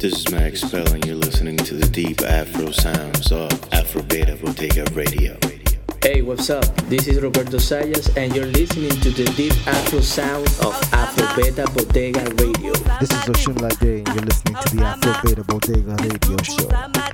This 0.00 0.20
is 0.20 0.30
Max 0.30 0.62
Spell, 0.62 0.90
and 0.94 1.04
you're 1.04 1.14
listening 1.14 1.58
to 1.58 1.74
the 1.74 1.86
deep 1.86 2.22
Afro 2.22 2.70
sounds 2.70 3.30
of 3.32 3.50
Afro 3.70 4.00
Beta 4.00 4.34
Bodega 4.34 4.86
Radio. 4.94 5.36
Hey, 6.02 6.22
what's 6.22 6.48
up? 6.48 6.64
This 6.88 7.06
is 7.06 7.20
Roberto 7.20 7.58
Sayas, 7.58 8.10
and 8.16 8.34
you're 8.34 8.46
listening 8.46 8.88
to 9.02 9.10
the 9.10 9.30
deep 9.36 9.52
Afro 9.68 10.00
sound 10.00 10.46
of 10.64 10.72
Afro 10.94 11.26
Beta 11.36 11.70
Bodega 11.74 12.24
Radio. 12.42 12.72
This 12.98 13.10
is 13.10 13.24
Osunlade, 13.28 13.98
and 13.98 14.08
you're 14.08 14.24
listening 14.24 14.54
to 14.54 14.76
the 14.76 14.82
Afro 14.84 15.12
Beta 15.22 15.44
Bodega 15.44 15.94
Radio 16.02 16.36
Show. 16.44 17.09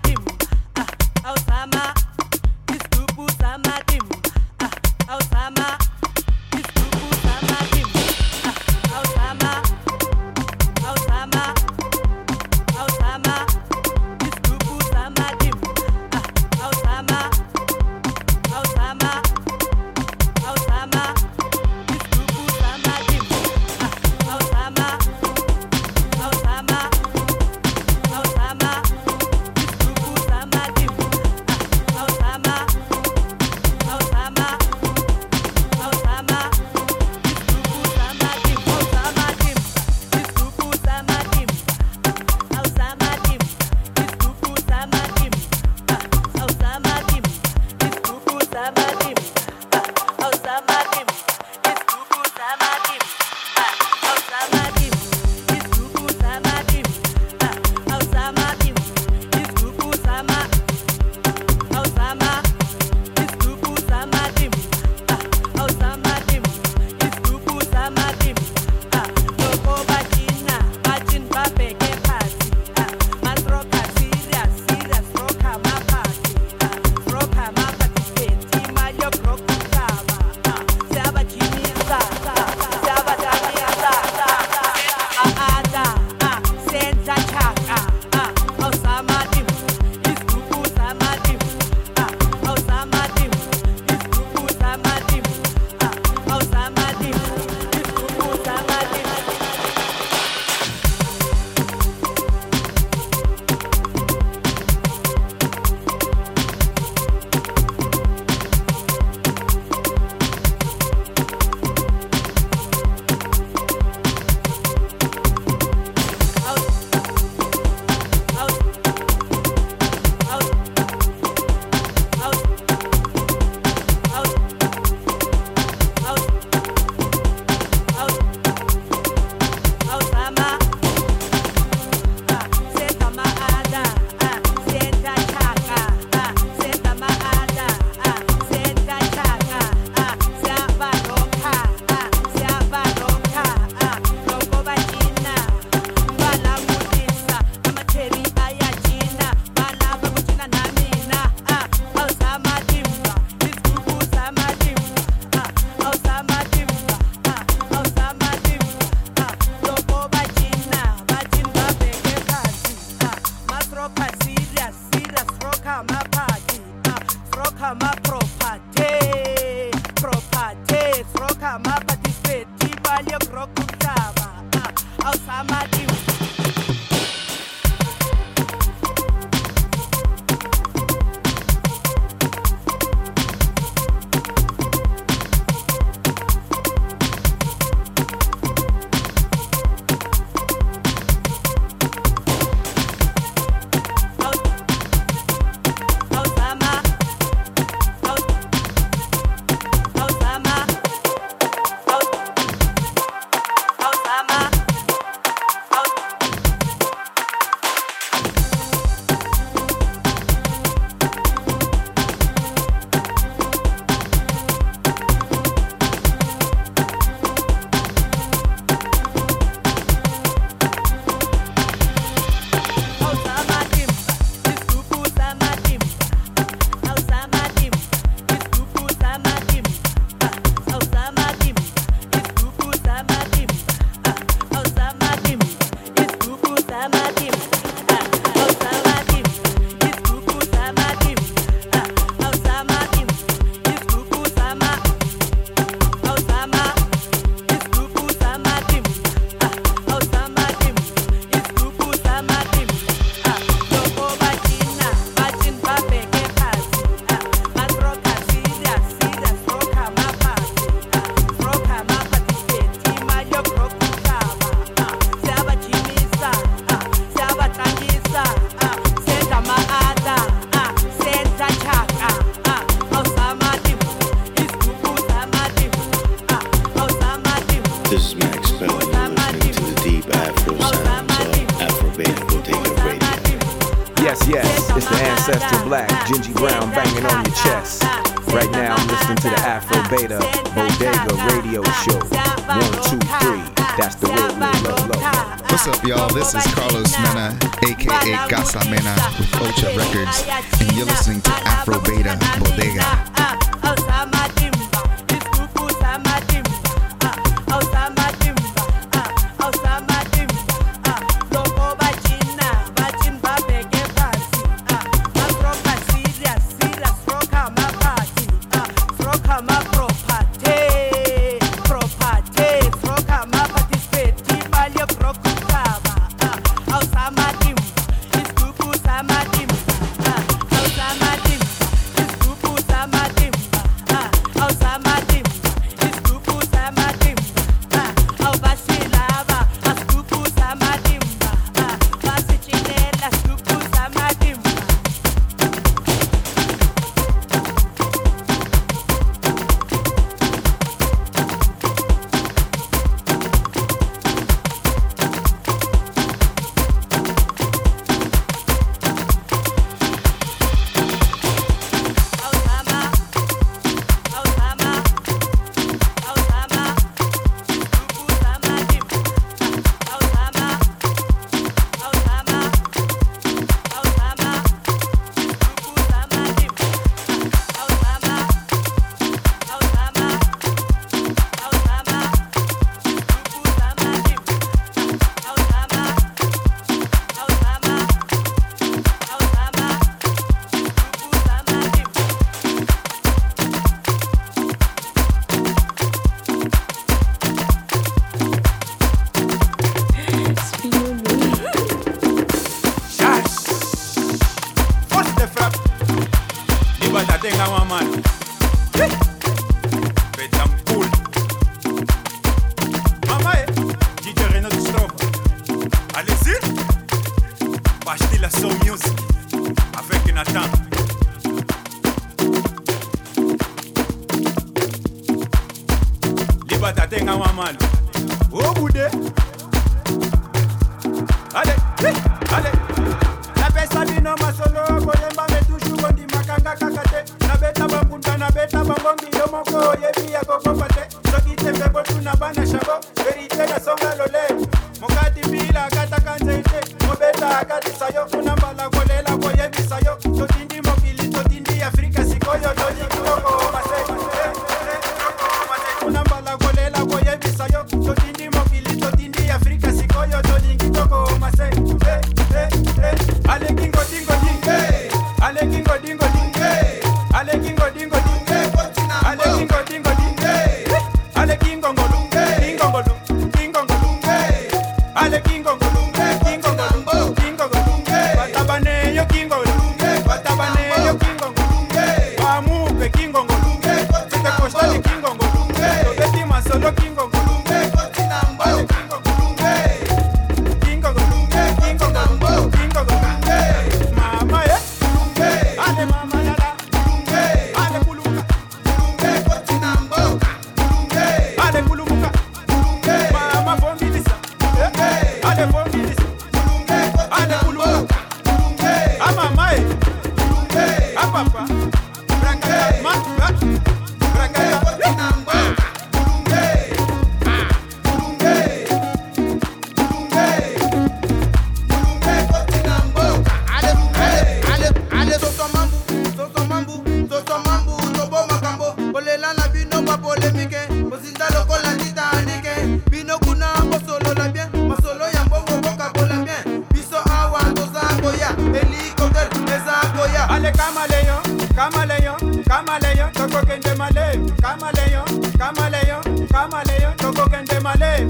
kokende 543.37 543.75
male 543.75 544.21
kamaleyo 544.43 545.05
kamaleyo 545.39 545.99
kamaleyo 546.33 546.91
tokokende 546.97 547.61
male 547.61 548.07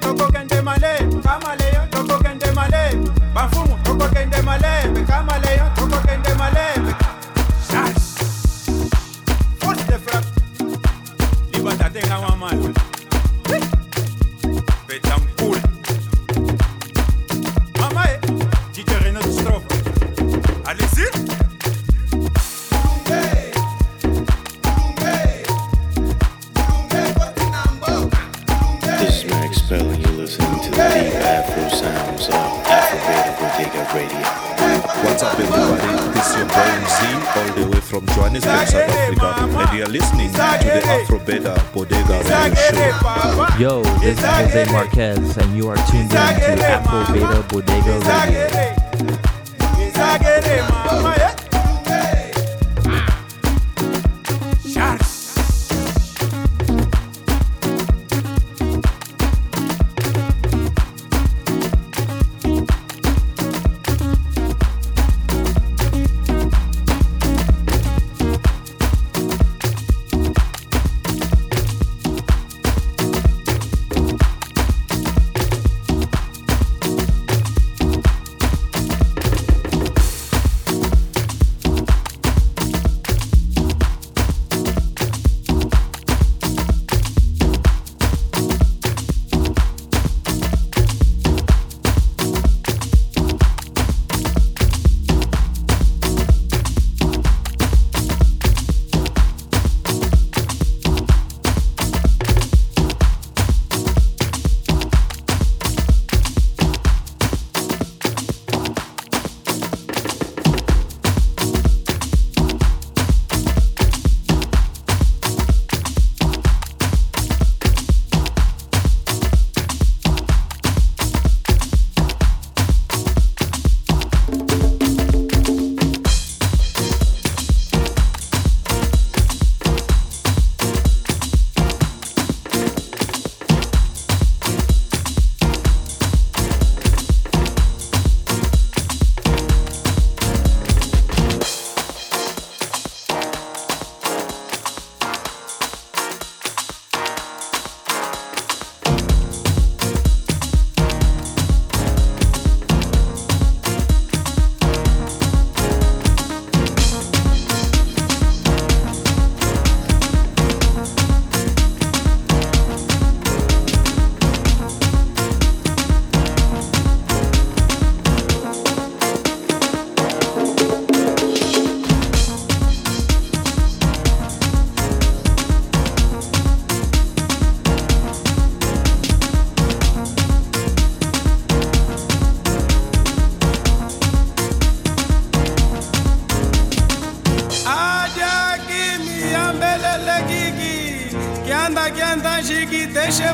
tokokende 0.00 0.60
male 0.62 0.92
kamaleyo 1.24 1.80
tokokende 1.90 2.50
male 2.52 2.82
bafumu 3.34 3.78
tokokende 3.84 4.42
male 4.42 5.04
kamaleyo 5.08 5.64
this 44.06 44.18
is 44.20 44.24
Jose 44.24 44.72
Marquez, 44.72 45.36
and 45.36 45.56
you 45.56 45.65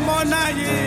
mona 0.01 0.49
ye 0.59 0.82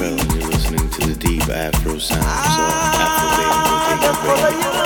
You're 0.00 0.10
listening 0.10 0.88
to 0.90 1.06
the 1.08 1.16
deep 1.18 1.48
Afro 1.48 1.98
sounds 1.98 2.22
of 2.22 4.04
Afro 4.04 4.36
Baby. 4.36 4.77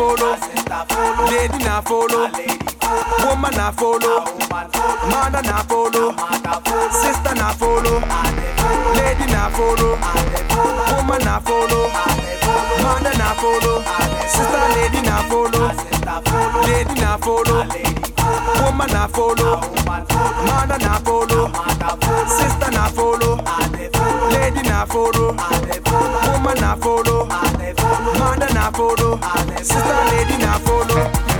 follow, 0.00 0.34
lady 1.30 1.58
na 1.64 1.82
follow, 1.82 2.30
woman 3.24 3.52
na 3.54 3.70
follow, 3.72 4.24
mother 5.10 5.42
na 5.42 5.58
follow, 5.68 6.14
sister 7.02 7.34
na 7.36 7.52
follow, 7.52 8.00
lady 8.96 9.26
na 9.32 9.50
follow, 9.50 9.98
woman 10.96 11.20
na 11.24 11.38
follow, 11.40 11.90
Man, 12.82 13.02
na 13.18 13.34
follow, 13.34 13.82
sister 14.26 14.64
lady 14.74 15.02
na 15.02 15.22
follow, 15.28 15.68
lady 16.66 16.94
na 17.00 17.18
follow. 17.18 18.09
Woman 18.62 18.90
I 18.90 19.06
follow, 19.08 19.60
man 19.86 20.06
mother 20.46 20.78
na 20.78 20.98
follow, 21.00 21.46
sister 22.28 22.70
I 22.72 22.90
follow, 22.94 23.36
lady 24.32 24.68
I 24.68 24.84
follow, 24.86 25.32
woman 26.32 26.62
I 26.62 26.76
follow, 26.76 27.26
mother 28.18 28.48
I 28.50 28.70
follow, 28.72 29.18
sister 29.62 29.98
lady 30.12 30.36
I 30.44 30.58
follow. 30.64 31.39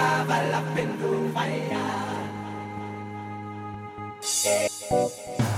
ngizogaba 0.00 0.36
lapha 0.50 0.80
enduvaya. 0.80 1.84
Yo, 4.42 4.68
what 4.88 5.49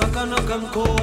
Swakana 0.00 0.36
Kankoma. 0.48 0.60
Swakana 0.86 0.99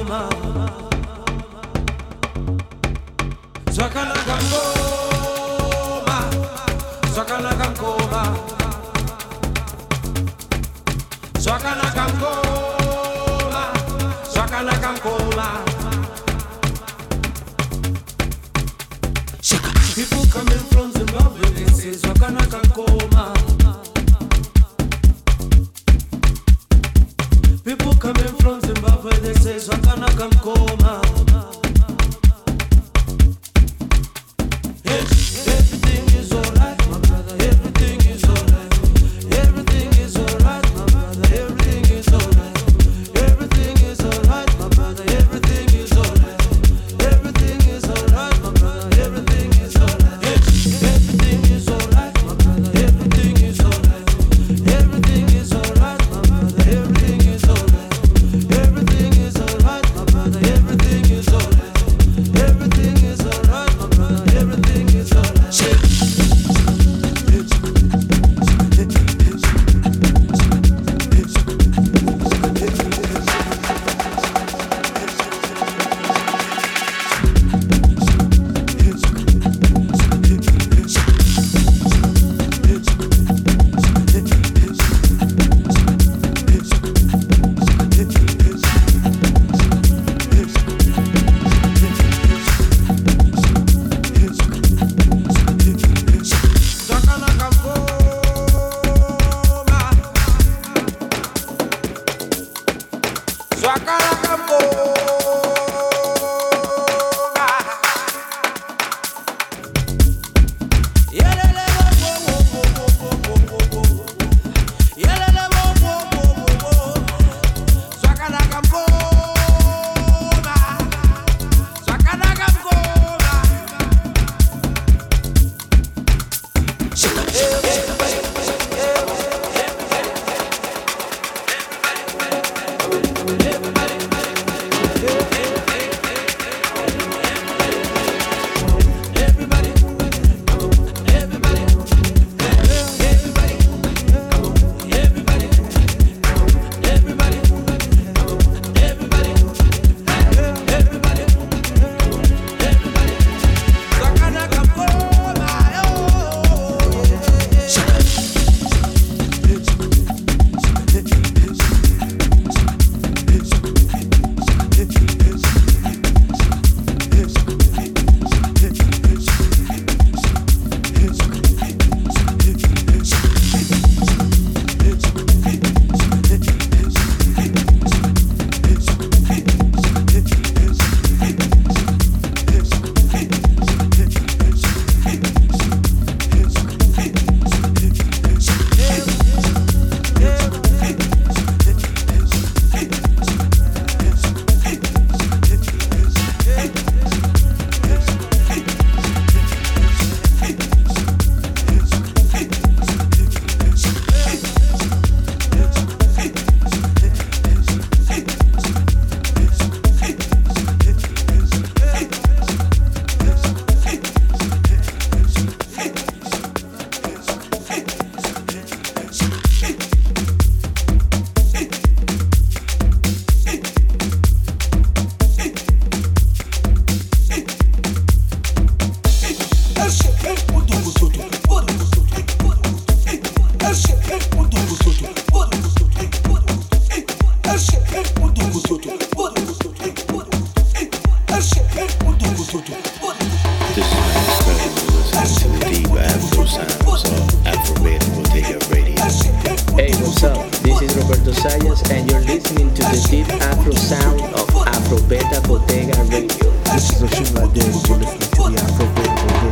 Afro 253.40 253.72
sound 253.72 254.20
of 254.34 254.48
Afro 254.66 254.98
Beta 255.08 255.40
Bodega 255.46 256.02
Radio. 256.04 256.50
This 256.72 256.90
is 256.92 257.02
a 257.02 257.08
tune 257.08 257.34
like 257.34 257.52
this. 257.52 257.88
You 257.88 257.94
listen 257.96 258.18
to 258.20 258.42
the 258.50 258.60
Afro 258.60 258.86
Beta 258.94 259.10
Bodega. 259.26 259.47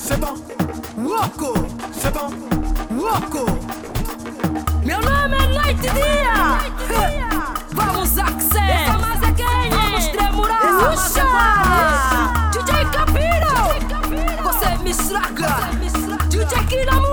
Cê 0.00 0.16
tá 0.16 0.34
louco? 0.96 1.52
Cê 1.92 2.10
tá 2.10 2.22
louco? 2.90 3.44
Meu 4.84 4.98
nome 5.00 5.36
é 5.36 5.46
Noite 5.48 5.86
e 5.86 5.90
Dia! 5.90 6.58
Vamos, 7.72 8.18
Axel! 8.18 8.62
Essa 8.62 8.98
massa 8.98 9.26
é 9.26 9.32
quem? 9.32 9.70
Vamos 9.70 10.06
tremurar! 10.08 10.92
Essa 10.92 11.24
massa 11.24 12.32
é 12.46 12.50
DJ 12.50 12.84
Capiro! 12.90 13.54
Você 14.42 14.82
me 14.82 14.90
estraga! 14.90 15.50
DJ 16.28 16.64
Kinamu! 16.64 17.06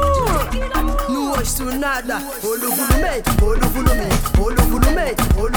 Não 1.10 1.32
ouço 1.32 1.66
nada! 1.66 2.22
Olho 2.44 2.72
volume, 2.72 3.24
olho 3.42 3.68
volume, 3.70 4.10
olho 4.40 4.64
volume, 4.64 5.16
olho 5.38 5.57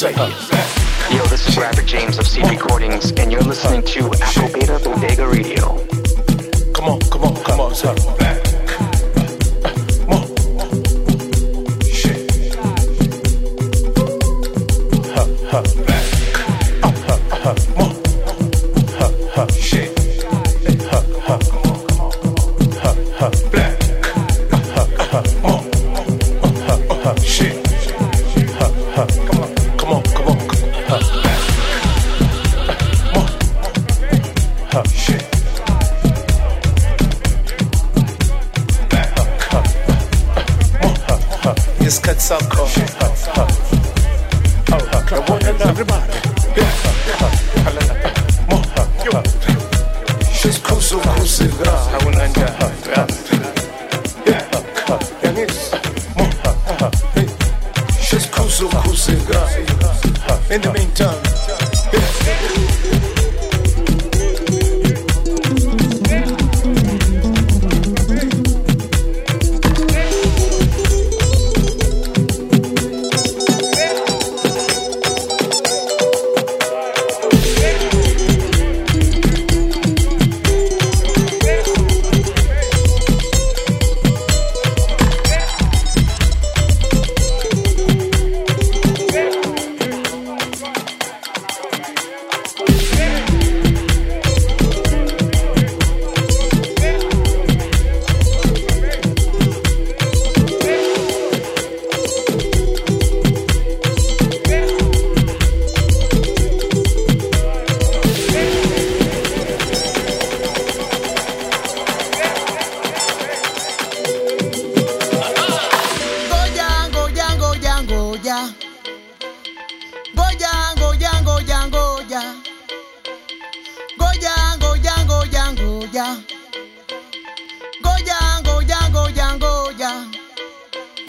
Yo, 0.00 0.06
this 1.26 1.48
is 1.48 1.58
Rapper 1.58 1.82
James 1.82 2.18
of 2.18 2.28
Seed 2.28 2.48
Recordings, 2.48 3.10
and 3.16 3.32
you're 3.32 3.42
listening 3.42 3.82
to 3.82 4.08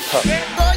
Cup. 0.09 0.68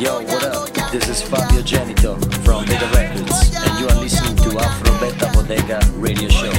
Yo, 0.00 0.20
what 0.22 0.44
up? 0.44 0.92
This 0.92 1.08
is 1.08 1.22
Fabio 1.22 1.60
Genito 1.60 2.14
from 2.44 2.64
Beta 2.66 2.88
Records, 2.94 3.52
and 3.56 3.80
you 3.80 3.88
are 3.88 4.00
listening 4.00 4.36
to 4.36 4.56
Afro 4.60 4.96
Beta 5.00 5.28
Bodega 5.34 5.80
Radio 5.96 6.28
Show. 6.28 6.57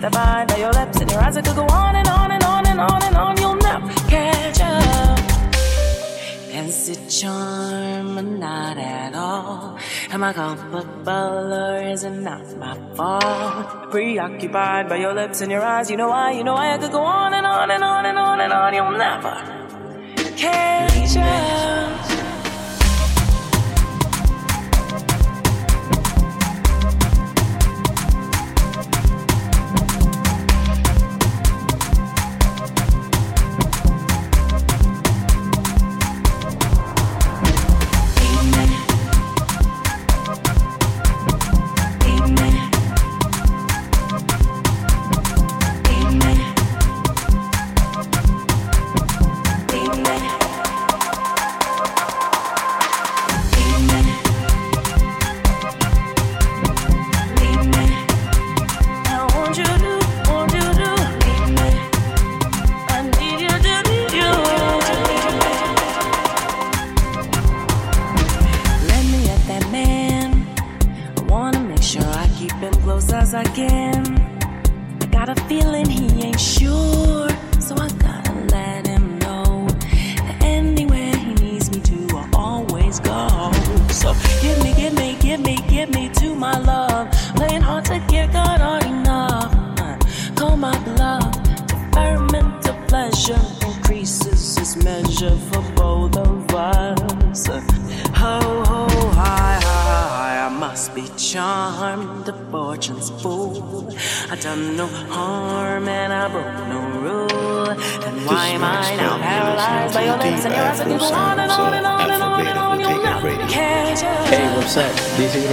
that 0.00 0.12
by 0.12 0.56
your 0.56 0.72
lips 0.72 1.00
and 1.00 1.10
your 1.10 1.20
eyes. 1.20 1.36
I 1.36 1.42
could 1.42 1.56
go 1.56 1.66
on 1.66 1.96
and 1.96 2.08
on 2.08 2.30
and 2.30 2.44
on 2.44 2.66
and 2.66 2.80
on 2.80 3.02
and 3.02 3.16
on. 3.16 3.36
You'll 3.36 3.56
never 3.56 3.92
catch 4.08 4.60
up. 4.60 5.18
Is 6.52 6.88
it 6.88 7.08
charm 7.08 8.18
or 8.18 8.22
not 8.22 8.78
at 8.78 9.14
all? 9.14 9.78
Am 10.10 10.24
I 10.24 10.32
culpable 10.32 11.52
or 11.52 11.82
is 11.82 12.04
it 12.04 12.10
not 12.10 12.56
my 12.56 12.74
fault? 12.94 13.90
Preoccupied 13.90 14.88
by 14.88 14.96
your 14.96 15.14
lips 15.14 15.40
and 15.40 15.50
your 15.50 15.62
eyes, 15.62 15.90
you 15.90 15.96
know 15.96 16.08
why, 16.08 16.32
you 16.32 16.44
know 16.44 16.54
why 16.54 16.74
I 16.74 16.78
could 16.78 16.92
go 16.92 17.02
on 17.02 17.34
and 17.34 17.46
on 17.46 17.70
and 17.70 17.84
on 17.84 18.06
and 18.06 18.18
on 18.18 18.40
and 18.40 18.52
on. 18.52 18.74
You'll 18.74 18.98
never 18.98 19.34
catch 20.36 21.16
up. 21.16 22.09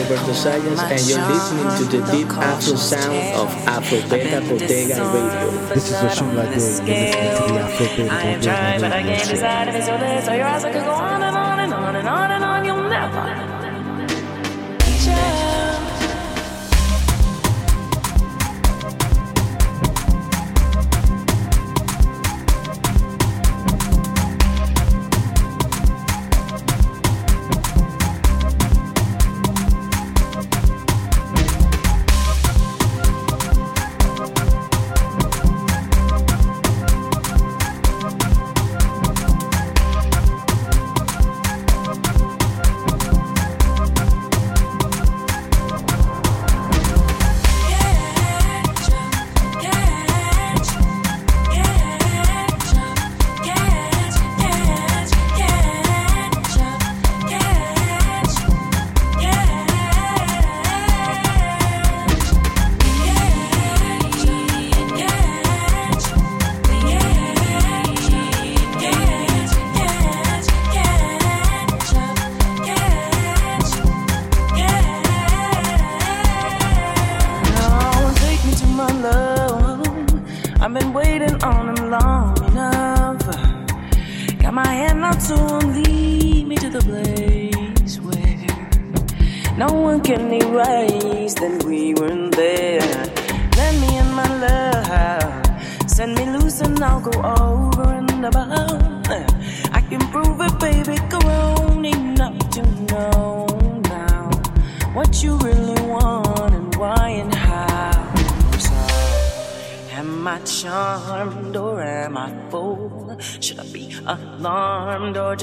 This 0.08 0.22
is 0.22 0.26
Roberto 0.26 0.34
Sayas, 0.40 0.80
and 0.80 1.02
you're 1.10 1.28
listening 1.28 1.68
to 1.78 1.98
the 1.98 2.12
deep 2.12 2.30
Afro 2.38 2.76
sound 2.78 3.18
of 3.36 3.50
Afro 3.68 4.00
Beta 4.10 4.40
Bodega 4.40 5.04
Radio. 5.04 5.52
This 5.74 5.90
is 5.90 5.96
Osunlade. 5.96 6.48
You're 6.48 6.56
listening 6.56 7.36
to 7.36 7.54
the 7.54 7.60
Afro 7.60 7.86
Beta 7.88 8.10
I 8.10 8.22
have 8.22 8.42
tried, 8.42 8.80
but 8.80 8.92
I 8.94 9.02
Radio 9.02 9.28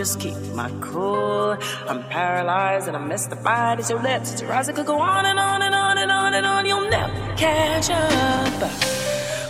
just 0.04 0.20
keep 0.20 0.36
my 0.54 0.70
cool. 0.82 1.56
I'm 1.88 2.02
paralyzed 2.04 2.88
and 2.88 2.94
I'm 2.96 3.08
mystified. 3.08 3.78
It's 3.80 3.88
your 3.88 4.02
lips, 4.02 4.32
it's 4.32 4.42
your 4.42 4.52
eyes. 4.52 4.68
It 4.68 4.76
could 4.76 4.84
go 4.84 5.00
on 5.00 5.24
and 5.24 5.38
on 5.38 5.62
and 5.62 5.74
on 5.74 5.96
and 5.96 6.10
on 6.12 6.34
and 6.34 6.44
on. 6.44 6.66
You'll 6.66 6.90
never 6.90 7.14
catch 7.36 7.88
up. 7.88 8.70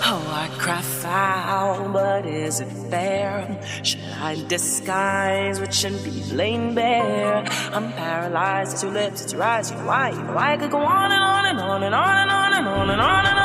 Oh, 0.06 0.22
I 0.42 0.46
cry 0.56 0.80
foul, 0.80 1.88
but 1.88 2.24
is 2.24 2.60
it 2.60 2.70
fair? 2.88 3.60
Should 3.82 4.04
I 4.30 4.32
disguise 4.46 5.58
what 5.58 5.74
shouldn't 5.74 6.04
be 6.04 6.22
laid 6.32 6.76
bare? 6.76 7.44
I'm 7.76 7.92
paralyzed. 7.94 8.74
It's 8.74 8.82
your 8.84 8.92
lips, 8.92 9.22
it's 9.24 9.32
your 9.32 9.42
eyes. 9.42 9.72
You 9.72 9.78
know 9.78 9.86
why? 9.86 10.10
You 10.10 10.22
know 10.22 10.34
why? 10.34 10.52
I 10.52 10.56
could 10.56 10.70
go 10.70 10.78
on 10.78 11.10
and 11.10 11.24
on 11.32 11.46
and 11.46 11.58
on 11.58 11.82
and 11.82 11.94
on 11.94 12.16
and 12.22 12.30
on 12.30 12.52
and 12.52 12.68
on 12.68 12.90
and 12.90 13.00
on 13.00 13.26
and 13.26 13.38
on. 13.40 13.43